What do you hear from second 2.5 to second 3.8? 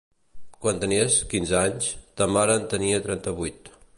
en tenia trenta-vuit.